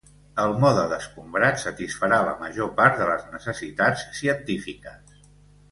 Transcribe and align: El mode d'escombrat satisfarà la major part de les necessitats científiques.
El 0.43 0.53
mode 0.61 0.85
d'escombrat 0.93 1.61
satisfarà 1.65 2.19
la 2.29 2.33
major 2.41 2.73
part 2.81 2.99
de 3.03 3.09
les 3.13 3.29
necessitats 3.37 4.09
científiques. 4.23 5.29